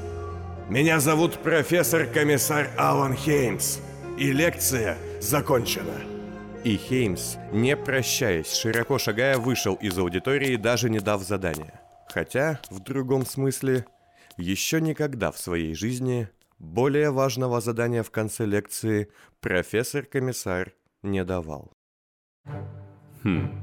Меня 0.69 0.99
зовут 0.99 1.39
профессор-комиссар 1.39 2.69
Алан 2.77 3.13
Хеймс, 3.15 3.79
и 4.17 4.31
лекция 4.31 4.97
закончена. 5.21 6.01
И 6.63 6.77
Хеймс, 6.77 7.35
не 7.51 7.77
прощаясь, 7.77 8.51
широко 8.51 8.97
шагая, 8.97 9.37
вышел 9.37 9.75
из 9.75 9.97
аудитории, 9.97 10.55
даже 10.55 10.89
не 10.89 10.99
дав 10.99 11.21
задания. 11.21 11.79
Хотя, 12.09 12.59
в 12.71 12.79
другом 12.79 13.25
смысле, 13.25 13.85
еще 14.37 14.81
никогда 14.81 15.31
в 15.31 15.37
своей 15.37 15.75
жизни 15.75 16.29
более 16.57 17.11
важного 17.11 17.61
задания 17.61 18.03
в 18.03 18.11
конце 18.11 18.45
лекции 18.45 19.09
профессор-комиссар 19.41 20.73
не 21.03 21.23
давал. 21.23 21.71
Хм, 23.23 23.61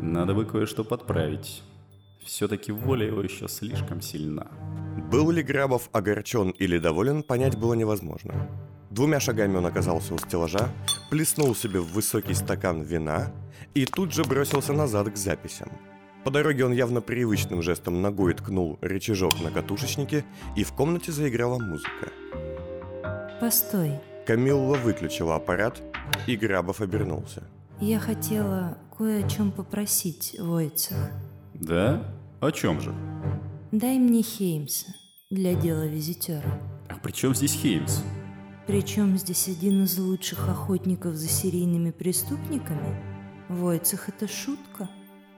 надо 0.00 0.34
бы 0.34 0.44
кое-что 0.44 0.84
подправить. 0.84 1.62
Все-таки 2.24 2.72
воля 2.72 3.06
его 3.06 3.22
еще 3.22 3.48
слишком 3.48 4.00
сильна. 4.00 4.46
Был 5.10 5.30
ли 5.30 5.42
Грабов 5.42 5.88
огорчен 5.92 6.50
или 6.50 6.78
доволен, 6.78 7.22
понять 7.22 7.56
было 7.58 7.74
невозможно. 7.74 8.48
Двумя 8.90 9.20
шагами 9.20 9.56
он 9.56 9.66
оказался 9.66 10.14
у 10.14 10.18
стеллажа, 10.18 10.68
плеснул 11.10 11.54
себе 11.54 11.80
в 11.80 11.92
высокий 11.92 12.34
стакан 12.34 12.82
вина 12.82 13.32
и 13.74 13.86
тут 13.86 14.12
же 14.12 14.22
бросился 14.22 14.72
назад 14.72 15.10
к 15.10 15.16
записям. 15.16 15.70
По 16.24 16.30
дороге 16.30 16.64
он 16.64 16.72
явно 16.72 17.00
привычным 17.00 17.62
жестом 17.62 18.00
ногой 18.00 18.34
ткнул 18.34 18.78
рычажок 18.80 19.40
на 19.42 19.50
катушечнике, 19.50 20.24
и 20.56 20.62
в 20.62 20.72
комнате 20.72 21.10
заиграла 21.10 21.58
музыка. 21.58 22.12
Постой, 23.40 23.98
Камилла 24.26 24.76
выключила 24.76 25.34
аппарат, 25.34 25.82
и 26.28 26.36
Грабов 26.36 26.80
обернулся. 26.80 27.42
я 27.80 27.98
хотела 27.98 28.78
кое 28.96 29.24
о 29.24 29.28
чем 29.28 29.50
попросить, 29.50 30.36
Войцех. 30.38 31.10
Да? 31.54 32.02
О 32.40 32.50
чем 32.50 32.80
же? 32.80 32.94
Дай 33.72 33.98
мне 33.98 34.22
Хеймса 34.22 34.94
для 35.30 35.54
дела 35.54 35.86
визитера. 35.86 36.60
А 36.88 36.94
при 36.96 37.12
чем 37.12 37.34
здесь 37.34 37.54
Хеймс? 37.54 38.02
Причем 38.66 39.16
здесь 39.16 39.48
один 39.48 39.84
из 39.84 39.98
лучших 39.98 40.48
охотников 40.48 41.14
за 41.14 41.28
серийными 41.28 41.90
преступниками? 41.90 43.02
Войцех, 43.48 44.08
это 44.08 44.28
шутка? 44.28 44.88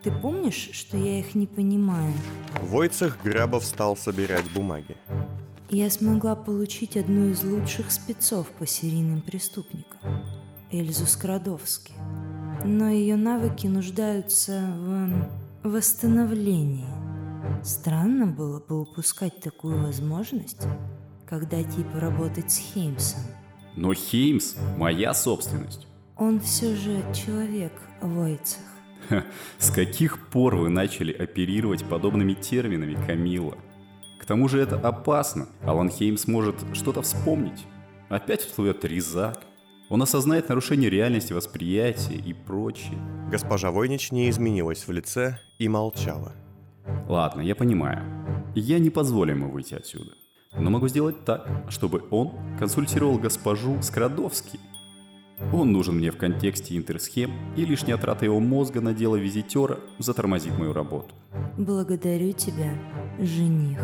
Ты 0.02 0.10
помнишь, 0.10 0.70
что 0.72 0.96
я 0.96 1.20
их 1.20 1.34
не 1.34 1.46
понимаю? 1.46 2.12
Войцех 2.60 3.18
Грабов 3.22 3.64
стал 3.64 3.96
собирать 3.96 4.44
бумаги. 4.52 4.96
Я 5.70 5.88
смогла 5.90 6.36
получить 6.36 6.96
одну 6.96 7.30
из 7.30 7.42
лучших 7.42 7.90
спецов 7.90 8.48
по 8.58 8.66
серийным 8.66 9.22
преступникам, 9.22 10.00
Эльзу 10.70 11.06
Скрадовски. 11.06 11.94
Но 12.64 12.90
ее 12.90 13.16
навыки 13.16 13.66
нуждаются 13.66 14.60
в 14.76 15.43
восстановлении. 15.64 16.84
Странно 17.64 18.26
было 18.26 18.60
бы 18.60 18.82
упускать 18.82 19.40
такую 19.40 19.82
возможность, 19.82 20.66
когда 21.26 21.62
типа 21.62 22.00
работать 22.00 22.52
с 22.52 22.58
Хеймсом. 22.58 23.20
Но 23.74 23.94
Хеймс– 23.94 24.56
моя 24.78 25.14
собственность. 25.14 25.86
Он 26.16 26.38
все 26.38 26.76
же 26.76 27.02
человек, 27.14 27.72
Войцех. 28.02 28.60
Ха, 29.08 29.24
с 29.58 29.70
каких 29.70 30.28
пор 30.28 30.56
вы 30.56 30.68
начали 30.68 31.12
оперировать 31.12 31.84
подобными 31.84 32.34
терминами, 32.34 32.94
Камила? 33.06 33.56
К 34.20 34.26
тому 34.26 34.48
же 34.48 34.60
это 34.60 34.78
опасно. 34.78 35.48
Алан 35.62 35.88
Хеймс 35.88 36.26
может 36.26 36.56
что-то 36.74 37.00
вспомнить. 37.02 37.64
Опять 38.10 38.42
всплывет 38.42 38.84
резак. 38.84 39.42
Он 39.90 40.02
осознает 40.02 40.48
нарушение 40.48 40.88
реальности 40.88 41.32
восприятия 41.32 42.14
и 42.14 42.32
прочее. 42.32 42.98
Госпожа 43.30 43.70
Войнич 43.70 44.12
не 44.12 44.30
изменилась 44.30 44.86
в 44.86 44.92
лице 44.92 45.38
и 45.58 45.68
молчала. 45.68 46.32
Ладно, 47.08 47.42
я 47.42 47.54
понимаю. 47.54 48.02
Я 48.54 48.78
не 48.78 48.90
позволю 48.90 49.34
ему 49.34 49.50
выйти 49.50 49.74
отсюда. 49.74 50.12
Но 50.56 50.70
могу 50.70 50.88
сделать 50.88 51.24
так, 51.24 51.48
чтобы 51.68 52.04
он 52.10 52.32
консультировал 52.58 53.18
госпожу 53.18 53.82
Скрадовский. 53.82 54.60
Он 55.52 55.72
нужен 55.72 55.96
мне 55.96 56.10
в 56.10 56.16
контексте 56.16 56.76
интерсхем, 56.76 57.32
и 57.56 57.64
лишняя 57.64 57.96
трата 57.96 58.24
его 58.24 58.38
мозга 58.40 58.80
на 58.80 58.94
дело 58.94 59.16
визитера 59.16 59.80
затормозит 59.98 60.56
мою 60.56 60.72
работу. 60.72 61.14
Благодарю 61.58 62.32
тебя, 62.32 62.72
жених. 63.18 63.80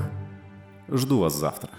Жду 0.88 1.18
вас 1.18 1.34
завтра. 1.34 1.70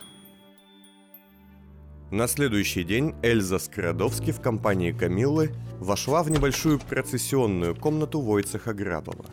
На 2.12 2.28
следующий 2.28 2.84
день 2.84 3.16
Эльза 3.24 3.58
Скрадовски 3.58 4.32
в 4.32 4.42
компании 4.42 4.92
Камиллы 4.92 5.52
вошла 5.80 6.24
в 6.24 6.30
небольшую 6.30 6.78
процессионную 6.78 7.74
комнату 7.74 8.20
Войцеха 8.20 8.74
Грабова. 8.74 9.24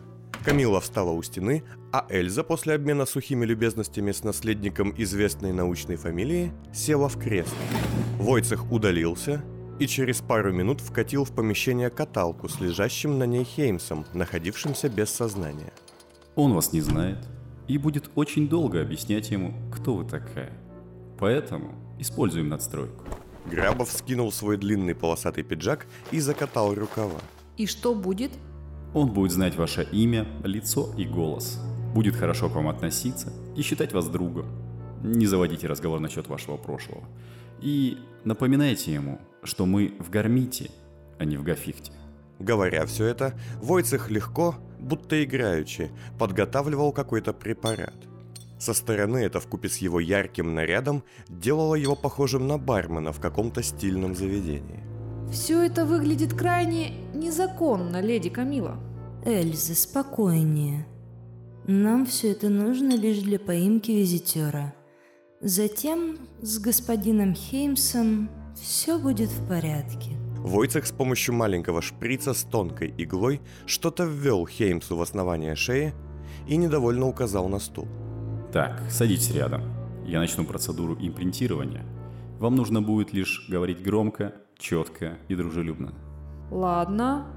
Камила 0.45 0.79
встала 0.79 1.11
у 1.11 1.21
стены, 1.21 1.65
а 1.91 2.07
Эльза 2.09 2.41
после 2.41 2.75
обмена 2.75 3.05
сухими 3.05 3.45
любезностями 3.45 4.13
с 4.13 4.23
наследником 4.23 4.93
известной 4.97 5.51
научной 5.51 5.97
фамилии 5.97 6.53
села 6.73 7.09
в 7.09 7.19
кресло. 7.19 7.57
Войцех 8.17 8.71
удалился 8.71 9.43
и 9.77 9.85
через 9.85 10.21
пару 10.21 10.53
минут 10.53 10.79
вкатил 10.79 11.25
в 11.25 11.35
помещение 11.35 11.89
каталку 11.89 12.47
с 12.47 12.61
лежащим 12.61 13.19
на 13.19 13.25
ней 13.25 13.43
Хеймсом, 13.43 14.05
находившимся 14.13 14.87
без 14.87 15.09
сознания. 15.09 15.73
Он 16.35 16.53
вас 16.53 16.71
не 16.71 16.79
знает 16.79 17.27
и 17.67 17.77
будет 17.77 18.09
очень 18.15 18.47
долго 18.47 18.81
объяснять 18.81 19.31
ему, 19.31 19.53
кто 19.69 19.95
вы 19.95 20.05
такая. 20.05 20.53
Поэтому 21.19 21.88
используем 21.99 22.49
надстройку. 22.49 23.03
Грабов 23.45 23.91
скинул 23.91 24.31
свой 24.31 24.57
длинный 24.57 24.95
полосатый 24.95 25.43
пиджак 25.43 25.87
и 26.11 26.19
закатал 26.19 26.73
рукава. 26.73 27.19
И 27.57 27.65
что 27.65 27.93
будет? 27.93 28.31
Он 28.93 29.09
будет 29.09 29.31
знать 29.31 29.55
ваше 29.55 29.87
имя, 29.91 30.27
лицо 30.43 30.93
и 30.97 31.05
голос. 31.05 31.59
Будет 31.93 32.15
хорошо 32.15 32.49
к 32.49 32.55
вам 32.55 32.67
относиться 32.67 33.31
и 33.55 33.61
считать 33.61 33.93
вас 33.93 34.07
другом. 34.07 34.45
Не 35.03 35.27
заводите 35.27 35.67
разговор 35.67 35.99
насчет 35.99 36.27
вашего 36.27 36.57
прошлого. 36.57 37.03
И 37.61 37.97
напоминайте 38.23 38.93
ему, 38.93 39.19
что 39.43 39.65
мы 39.65 39.95
в 39.99 40.09
Гармите, 40.09 40.71
а 41.17 41.25
не 41.25 41.37
в 41.37 41.43
Гафихте. 41.43 41.91
Говоря 42.39 42.85
все 42.85 43.05
это, 43.05 43.33
Войцех 43.61 44.09
легко, 44.09 44.55
будто 44.79 45.21
играючи, 45.23 45.91
подготавливал 46.17 46.93
какой-то 46.93 47.33
препарат. 47.33 48.08
Со 48.59 48.73
стороны 48.73 49.19
это 49.19 49.39
вкупе 49.39 49.69
с 49.69 49.77
его 49.77 50.01
ярким 50.01 50.53
нарядом 50.53 51.03
делало 51.29 51.75
его 51.75 51.95
похожим 51.95 52.45
на 52.47 52.57
бармена 52.57 53.13
в 53.13 53.19
каком-то 53.21 53.63
стильном 53.63 54.15
заведении. 54.15 54.83
Все 55.31 55.63
это 55.63 55.85
выглядит 55.85 56.33
крайне 56.33 56.91
незаконно, 57.13 58.01
леди 58.01 58.29
Камила. 58.29 58.77
Эльза, 59.25 59.75
спокойнее. 59.75 60.85
Нам 61.67 62.05
все 62.05 62.31
это 62.31 62.49
нужно 62.49 62.97
лишь 62.97 63.19
для 63.19 63.39
поимки 63.39 63.91
визитера. 63.91 64.73
Затем 65.39 66.17
с 66.41 66.59
господином 66.59 67.35
Хеймсом 67.35 68.29
все 68.55 68.99
будет 68.99 69.29
в 69.29 69.47
порядке. 69.47 70.17
Войцех 70.39 70.85
с 70.85 70.91
помощью 70.91 71.33
маленького 71.35 71.81
шприца 71.81 72.33
с 72.33 72.43
тонкой 72.43 72.93
иглой 72.97 73.39
что-то 73.65 74.03
ввел 74.03 74.45
Хеймсу 74.45 74.97
в 74.97 75.01
основание 75.01 75.55
шеи 75.55 75.93
и 76.47 76.57
недовольно 76.57 77.07
указал 77.07 77.47
на 77.47 77.59
стул. 77.59 77.87
Так, 78.51 78.81
садитесь 78.89 79.31
рядом. 79.31 79.61
Я 80.05 80.19
начну 80.19 80.43
процедуру 80.43 80.97
импринтирования. 80.99 81.85
Вам 82.39 82.55
нужно 82.55 82.81
будет 82.81 83.13
лишь 83.13 83.47
говорить 83.47 83.83
громко, 83.83 84.33
четко 84.57 85.19
и 85.27 85.35
дружелюбно. 85.35 85.93
Ладно, 86.49 87.27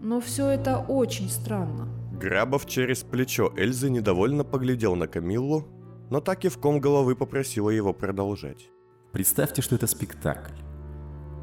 но 0.00 0.20
все 0.20 0.48
это 0.48 0.78
очень 0.78 1.30
странно. 1.30 1.88
Грабов 2.12 2.66
через 2.66 3.02
плечо 3.02 3.52
Эльзы 3.56 3.88
недовольно 3.88 4.44
поглядел 4.44 4.96
на 4.96 5.06
Камиллу, 5.06 5.66
но 6.10 6.20
так 6.20 6.44
и 6.44 6.48
в 6.48 6.58
ком 6.58 6.78
головы 6.78 7.16
попросила 7.16 7.70
его 7.70 7.94
продолжать. 7.94 8.68
Представьте, 9.12 9.62
что 9.62 9.76
это 9.76 9.86
спектакль. 9.86 10.52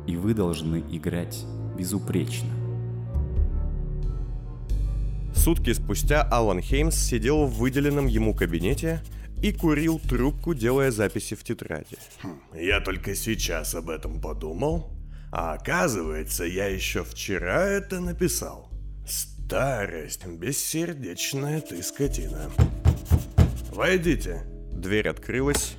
И 0.06 0.16
вы 0.16 0.36
должны 0.36 0.84
играть 0.92 1.44
безупречно. 1.76 2.50
Сутки 5.48 5.72
спустя 5.72 6.24
Алан 6.24 6.60
Хеймс 6.60 6.98
сидел 6.98 7.46
в 7.46 7.54
выделенном 7.54 8.08
ему 8.08 8.36
кабинете 8.36 9.02
и 9.42 9.54
курил 9.54 9.98
трубку, 9.98 10.54
делая 10.54 10.92
записи 10.92 11.38
в 11.38 11.44
тетради. 11.46 11.96
Я 12.54 12.82
только 12.82 13.16
сейчас 13.16 13.74
об 13.74 13.90
этом 13.90 14.20
подумал, 14.20 14.92
а 15.32 15.54
оказывается, 15.54 16.44
я 16.44 16.68
еще 16.68 17.06
вчера 17.06 17.66
это 17.66 18.02
написал. 18.02 18.70
Старость, 19.08 20.26
бессердечная 20.26 21.62
ты 21.62 21.82
скотина. 21.82 22.52
Войдите. 23.72 24.44
Дверь 24.74 25.08
открылась, 25.08 25.78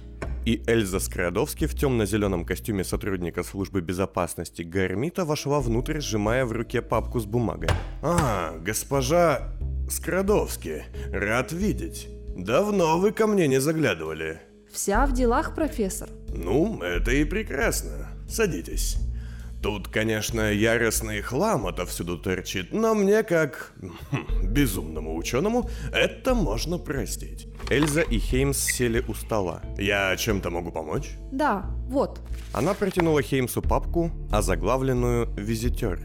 и 0.49 0.63
Эльза 0.67 0.99
Скрадовски 0.99 1.67
в 1.67 1.75
темно-зеленом 1.75 2.47
костюме 2.47 2.83
сотрудника 2.83 3.43
службы 3.43 3.83
безопасности 3.83 4.63
Гармита 4.63 5.27
вошла 5.27 5.61
внутрь, 5.61 6.01
сжимая 6.01 6.47
в 6.47 6.53
руке 6.53 6.81
папку 6.81 7.21
с 7.21 7.27
бумагой. 7.27 7.69
А, 8.01 8.57
госпожа 8.59 9.53
Скрадовски, 9.91 10.85
рад 11.13 11.53
видеть. 11.53 12.09
Давно 12.35 12.99
вы 12.99 13.13
ко 13.13 13.27
мне 13.27 13.47
не 13.47 13.61
заглядывали. 13.61 14.41
Вся 14.73 15.05
в 15.05 15.13
делах, 15.13 15.55
профессор. 15.55 16.09
Ну, 16.35 16.81
это 16.81 17.11
и 17.11 17.25
прекрасно. 17.25 18.09
Садитесь. 18.27 18.97
Тут, 19.63 19.89
конечно, 19.89 20.53
яростный 20.53 21.21
хлам 21.21 21.67
отовсюду 21.67 22.17
торчит, 22.17 22.73
но 22.73 22.95
мне, 22.95 23.25
как 23.25 23.73
хм, 23.81 24.47
безумному 24.47 25.17
ученому, 25.17 25.69
это 25.93 26.35
можно 26.35 26.79
простить. 26.79 27.49
Эльза 27.69 28.03
и 28.03 28.19
Хеймс 28.19 28.59
сели 28.59 29.05
у 29.09 29.15
стола. 29.15 29.63
Я 29.77 30.17
чем-то 30.17 30.51
могу 30.51 30.71
помочь? 30.71 31.11
Да, 31.33 31.67
вот. 31.89 32.21
Она 32.53 32.73
протянула 32.75 33.21
Хеймсу 33.21 33.61
папку, 33.61 34.13
озаглавленную 34.31 35.29
«Визитер». 35.37 36.01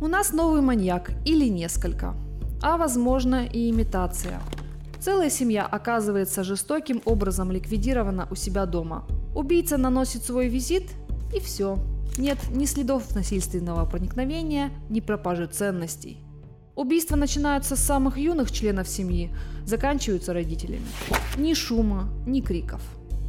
У 0.00 0.06
нас 0.06 0.32
новый 0.32 0.60
маньяк 0.60 1.10
или 1.24 1.48
несколько. 1.48 2.14
А 2.62 2.76
возможно 2.76 3.46
и 3.46 3.68
имитация. 3.68 4.40
Целая 5.00 5.30
семья 5.30 5.66
оказывается 5.66 6.44
жестоким 6.44 7.02
образом 7.04 7.50
ликвидирована 7.50 8.28
у 8.30 8.36
себя 8.36 8.66
дома. 8.66 9.04
Убийца 9.34 9.76
наносит 9.76 10.22
свой 10.22 10.46
визит 10.48 10.90
и 11.34 11.40
все. 11.40 11.76
Нет 12.18 12.38
ни 12.50 12.66
следов 12.66 13.14
насильственного 13.14 13.84
проникновения, 13.86 14.70
ни 14.90 15.00
пропажи 15.00 15.46
ценностей. 15.46 16.18
Убийства 16.74 17.16
начинаются 17.16 17.76
с 17.76 17.80
самых 17.80 18.18
юных 18.18 18.50
членов 18.50 18.88
семьи, 18.88 19.30
заканчиваются 19.64 20.32
родителями. 20.32 20.86
Ни 21.36 21.54
шума, 21.54 22.08
ни 22.26 22.40
криков. 22.40 22.80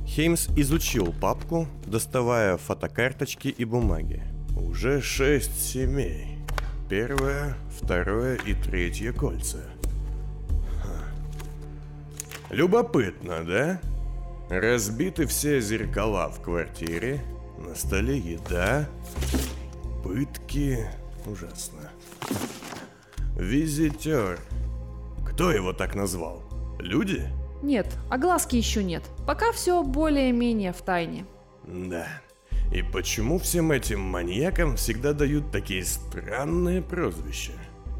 Хеймс 0.05 0.47
изучил 0.55 1.13
папку, 1.19 1.67
доставая 1.85 2.57
фотокарточки 2.57 3.47
и 3.47 3.65
бумаги. 3.65 4.21
Уже 4.55 5.01
шесть 5.01 5.61
семей. 5.61 6.37
Первое, 6.89 7.55
второе 7.79 8.37
и 8.45 8.53
третье 8.53 9.13
кольца. 9.13 9.63
Ха. 10.81 11.05
Любопытно, 12.49 13.43
да? 13.45 13.81
Разбиты 14.49 15.25
все 15.25 15.59
зеркала 15.61 16.29
в 16.29 16.41
квартире, 16.41 17.23
на 17.57 17.75
столе 17.75 18.17
еда, 18.17 18.89
пытки. 20.03 20.87
Ужасно. 21.25 21.89
Визитер. 23.37 24.39
Кто 25.25 25.51
его 25.51 25.73
так 25.73 25.95
назвал? 25.95 26.43
Люди? 26.79 27.27
Нет, 27.61 27.87
огласки 28.09 28.55
еще 28.57 28.83
нет. 28.83 29.03
Пока 29.25 29.51
все 29.53 29.83
более-менее 29.83 30.73
в 30.73 30.81
тайне. 30.81 31.25
Да. 31.65 32.07
И 32.73 32.81
почему 32.81 33.39
всем 33.39 33.71
этим 33.71 34.01
маньякам 34.01 34.75
всегда 34.75 35.13
дают 35.13 35.51
такие 35.51 35.85
странные 35.85 36.81
прозвища? 36.81 37.53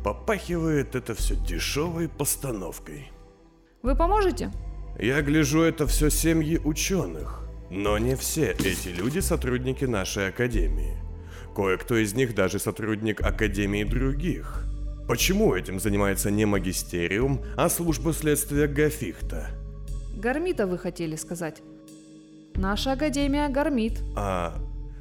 Попахивает 0.04 0.96
это 0.96 1.16
все 1.16 1.36
дешевой 1.36 2.10
постановкой. 2.10 3.12
Вы 3.84 3.96
поможете? 3.96 4.52
Я 5.00 5.22
гляжу, 5.22 5.62
это 5.62 5.88
все 5.88 6.10
семьи 6.10 6.58
ученых. 6.58 7.43
Но 7.76 7.98
не 7.98 8.16
все 8.16 8.52
эти 8.52 8.90
люди 8.90 9.18
сотрудники 9.18 9.86
нашей 9.86 10.28
академии. 10.28 10.96
Кое-кто 11.56 11.96
из 11.96 12.14
них 12.14 12.36
даже 12.36 12.60
сотрудник 12.60 13.20
академии 13.22 13.84
других. 13.84 14.64
Почему 15.08 15.56
этим 15.56 15.80
занимается 15.80 16.30
не 16.30 16.46
магистериум, 16.46 17.44
а 17.58 17.70
служба 17.70 18.14
следствия 18.14 18.68
Гафихта? 18.68 19.50
Гармита 20.16 20.68
вы 20.68 20.78
хотели 20.78 21.16
сказать. 21.16 21.64
Наша 22.54 22.92
академия 22.92 23.50
гармит. 23.50 24.04
А, 24.16 24.56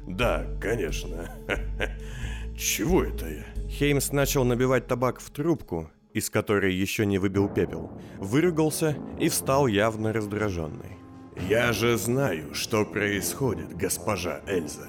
да, 0.07 0.47
конечно. 0.59 1.29
Чего 2.57 3.03
это 3.03 3.29
я? 3.29 3.69
Хеймс 3.69 4.11
начал 4.11 4.45
набивать 4.45 4.87
табак 4.87 5.19
в 5.19 5.29
трубку, 5.29 5.91
из 6.11 6.31
которой 6.31 6.73
еще 6.73 7.05
не 7.05 7.19
выбил 7.19 7.47
пепел, 7.49 7.91
выругался 8.17 8.97
и 9.19 9.29
встал 9.29 9.67
явно 9.67 10.11
раздраженный. 10.11 11.02
Я 11.35 11.73
же 11.73 11.97
знаю, 11.97 12.53
что 12.53 12.85
происходит, 12.85 13.75
госпожа 13.75 14.41
Эльза. 14.47 14.87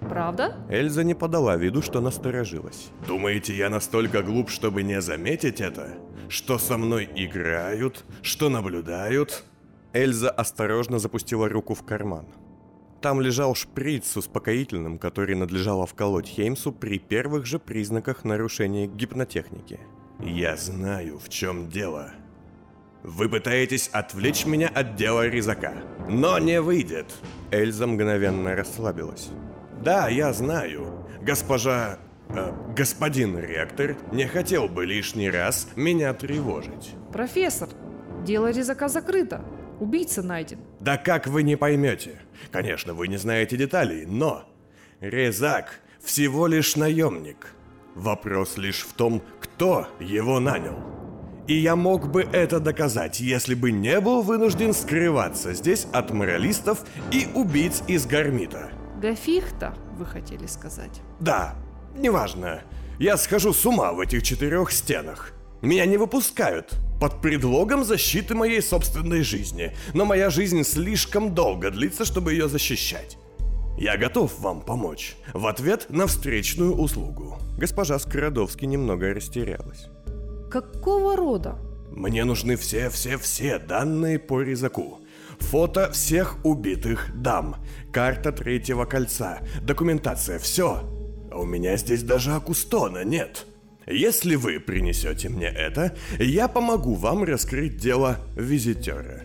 Правда? 0.00 0.56
Эльза 0.68 1.04
не 1.04 1.14
подала 1.14 1.56
виду, 1.56 1.82
что 1.82 2.00
насторожилась. 2.00 2.90
Думаете, 3.06 3.54
я 3.54 3.70
настолько 3.70 4.22
глуп, 4.22 4.50
чтобы 4.50 4.82
не 4.82 5.00
заметить 5.00 5.60
это? 5.60 5.90
Что 6.28 6.58
со 6.58 6.76
мной 6.76 7.08
играют? 7.14 8.04
Что 8.22 8.48
наблюдают? 8.48 9.44
Эльза 9.92 10.30
осторожно 10.30 10.98
запустила 10.98 11.48
руку 11.48 11.74
в 11.74 11.84
карман. 11.84 12.26
Там 13.00 13.20
лежал 13.20 13.54
шприц 13.54 14.06
с 14.06 14.16
успокоительным, 14.16 14.98
который 14.98 15.34
надлежало 15.34 15.86
вколоть 15.86 16.28
Хеймсу 16.28 16.72
при 16.72 16.98
первых 16.98 17.46
же 17.46 17.58
признаках 17.58 18.24
нарушения 18.24 18.86
гипнотехники. 18.86 19.80
«Я 20.20 20.56
знаю, 20.56 21.18
в 21.18 21.28
чем 21.28 21.68
дело. 21.68 22.12
Вы 23.02 23.28
пытаетесь 23.28 23.88
отвлечь 23.92 24.46
меня 24.46 24.68
от 24.68 24.94
дела 24.94 25.26
резака, 25.26 25.74
но 26.08 26.38
не 26.38 26.60
выйдет!» 26.60 27.06
Эльза 27.50 27.86
мгновенно 27.86 28.54
расслабилась. 28.54 29.30
«Да, 29.82 30.08
я 30.08 30.32
знаю. 30.32 31.06
Госпожа... 31.20 31.98
Э, 32.28 32.52
господин 32.76 33.38
ректор 33.38 33.96
не 34.12 34.26
хотел 34.26 34.68
бы 34.68 34.86
лишний 34.86 35.30
раз 35.30 35.68
меня 35.74 36.14
тревожить». 36.14 36.94
Профессор, 37.12 37.68
дело 38.24 38.50
резака 38.50 38.88
закрыто. 38.88 39.44
Убийца 39.80 40.22
найден. 40.22 40.60
Да 40.78 40.96
как 40.96 41.26
вы 41.26 41.42
не 41.42 41.56
поймете? 41.56 42.20
Конечно, 42.52 42.94
вы 42.94 43.08
не 43.08 43.16
знаете 43.16 43.56
деталей, 43.56 44.06
но... 44.06 44.48
Резак 45.00 45.80
всего 46.00 46.46
лишь 46.46 46.76
наемник. 46.76 47.48
Вопрос 47.96 48.56
лишь 48.56 48.82
в 48.82 48.92
том, 48.92 49.20
кто 49.40 49.88
его 49.98 50.38
нанял. 50.38 51.01
И 51.48 51.54
я 51.54 51.74
мог 51.74 52.10
бы 52.10 52.22
это 52.22 52.60
доказать, 52.60 53.20
если 53.20 53.54
бы 53.54 53.72
не 53.72 54.00
был 54.00 54.22
вынужден 54.22 54.72
скрываться 54.72 55.54
здесь 55.54 55.86
от 55.92 56.12
моралистов 56.12 56.84
и 57.10 57.26
убийц 57.34 57.82
из 57.88 58.06
Гармита. 58.06 58.70
Гафихта, 59.00 59.74
вы 59.98 60.06
хотели 60.06 60.46
сказать. 60.46 61.00
Да, 61.18 61.56
неважно. 61.96 62.62
Я 62.98 63.16
схожу 63.16 63.52
с 63.52 63.66
ума 63.66 63.92
в 63.92 64.00
этих 64.00 64.22
четырех 64.22 64.70
стенах. 64.70 65.32
Меня 65.60 65.86
не 65.86 65.96
выпускают 65.96 66.74
под 67.00 67.20
предлогом 67.20 67.84
защиты 67.84 68.34
моей 68.34 68.62
собственной 68.62 69.22
жизни, 69.22 69.76
но 69.94 70.04
моя 70.04 70.30
жизнь 70.30 70.62
слишком 70.62 71.34
долго 71.34 71.70
длится, 71.70 72.04
чтобы 72.04 72.32
ее 72.32 72.48
защищать. 72.48 73.18
Я 73.76 73.96
готов 73.96 74.38
вам 74.38 74.60
помочь 74.60 75.16
в 75.32 75.46
ответ 75.46 75.86
на 75.88 76.06
встречную 76.06 76.74
услугу. 76.74 77.38
Госпожа 77.58 77.98
Скородовский 77.98 78.68
немного 78.68 79.12
растерялась. 79.12 79.88
Какого 80.52 81.16
рода? 81.16 81.56
Мне 81.90 82.24
нужны 82.24 82.56
все-все-все 82.56 83.58
данные 83.58 84.18
по 84.18 84.42
резаку. 84.42 85.00
Фото 85.38 85.90
всех 85.92 86.44
убитых 86.44 87.08
дам, 87.14 87.56
карта 87.90 88.32
третьего 88.32 88.84
кольца, 88.84 89.38
документация, 89.62 90.38
все. 90.38 90.82
А 91.30 91.38
у 91.38 91.46
меня 91.46 91.78
здесь 91.78 92.02
даже 92.02 92.32
Акустона 92.32 93.02
нет. 93.02 93.46
Если 93.86 94.34
вы 94.34 94.60
принесете 94.60 95.30
мне 95.30 95.46
это, 95.46 95.96
я 96.18 96.48
помогу 96.48 96.96
вам 96.96 97.24
раскрыть 97.24 97.78
дело 97.78 98.18
визитера. 98.36 99.22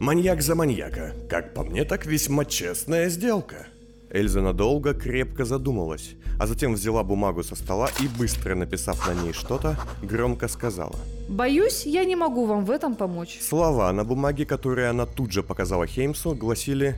Маньяк 0.00 0.42
за 0.42 0.54
маньяка. 0.54 1.14
Как 1.30 1.54
по 1.54 1.64
мне, 1.64 1.84
так 1.84 2.04
весьма 2.04 2.44
честная 2.44 3.08
сделка. 3.08 3.68
Эльза 4.10 4.42
надолго 4.42 4.92
крепко 4.92 5.46
задумалась, 5.46 6.14
а 6.38 6.46
затем 6.46 6.74
взяла 6.74 7.02
бумагу 7.02 7.42
со 7.42 7.54
стола 7.54 7.88
и, 8.00 8.08
быстро 8.08 8.54
написав 8.54 9.06
на 9.08 9.14
ней 9.22 9.32
что-то, 9.32 9.76
громко 10.02 10.48
сказала. 10.48 10.96
Боюсь, 11.28 11.84
я 11.86 12.04
не 12.04 12.16
могу 12.16 12.46
вам 12.46 12.64
в 12.64 12.70
этом 12.70 12.94
помочь. 12.94 13.38
Слова 13.40 13.92
на 13.92 14.04
бумаге, 14.04 14.46
которые 14.46 14.88
она 14.88 15.06
тут 15.06 15.32
же 15.32 15.42
показала 15.42 15.86
Хеймсу, 15.86 16.34
гласили 16.34 16.96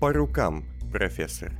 «По 0.00 0.12
рукам, 0.12 0.64
профессор». 0.92 1.52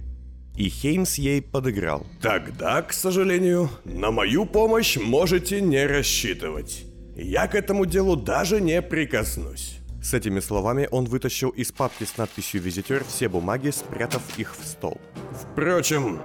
И 0.56 0.68
Хеймс 0.68 1.16
ей 1.16 1.40
подыграл. 1.40 2.06
Тогда, 2.20 2.82
к 2.82 2.92
сожалению, 2.92 3.70
на 3.84 4.10
мою 4.10 4.44
помощь 4.44 4.98
можете 4.98 5.62
не 5.62 5.86
рассчитывать. 5.86 6.84
Я 7.16 7.46
к 7.46 7.54
этому 7.54 7.86
делу 7.86 8.16
даже 8.16 8.60
не 8.60 8.82
прикоснусь. 8.82 9.78
С 10.02 10.14
этими 10.14 10.40
словами 10.40 10.88
он 10.90 11.04
вытащил 11.04 11.50
из 11.50 11.70
папки 11.70 12.04
с 12.04 12.16
надписью 12.16 12.60
«Визитер» 12.60 13.04
все 13.04 13.28
бумаги, 13.28 13.70
спрятав 13.70 14.22
их 14.36 14.56
в 14.58 14.66
стол. 14.66 15.00
Впрочем, 15.32 16.20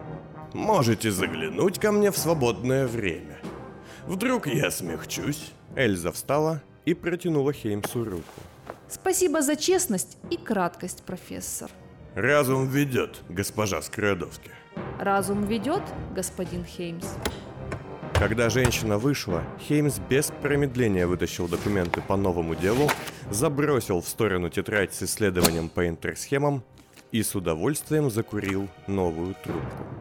можете 0.58 1.12
заглянуть 1.12 1.80
ко 1.80 1.92
мне 1.92 2.12
в 2.12 2.18
свободное 2.18 2.88
время. 2.88 3.38
Вдруг 4.08 4.48
я 4.48 4.72
смягчусь. 4.72 5.52
Эльза 5.76 6.12
встала 6.12 6.62
и 6.86 6.94
протянула 6.94 7.54
Хеймсу 7.54 8.04
руку. 8.04 8.42
Спасибо 8.90 9.42
за 9.42 9.56
честность 9.56 10.18
и 10.32 10.38
краткость, 10.38 11.04
профессор. 11.04 11.70
Разум 12.16 12.68
ведет, 12.68 13.22
госпожа 13.30 13.82
Скрадовски. 13.82 14.50
Разум 15.00 15.46
ведет, 15.46 15.84
господин 16.16 16.66
Хеймс. 16.66 17.06
Когда 18.16 18.50
женщина 18.50 18.98
вышла, 18.98 19.44
Хеймс 19.68 20.00
без 20.10 20.32
промедления 20.42 21.06
вытащил 21.06 21.48
документы 21.48 22.02
по 22.02 22.16
новому 22.16 22.56
делу, 22.56 22.90
забросил 23.30 24.02
в 24.02 24.08
сторону 24.08 24.50
тетрадь 24.50 24.94
с 24.94 25.04
исследованием 25.04 25.70
по 25.70 25.88
интерсхемам 25.88 26.64
и 27.12 27.22
с 27.22 27.36
удовольствием 27.36 28.10
закурил 28.10 28.68
новую 28.88 29.36
трубку. 29.44 29.97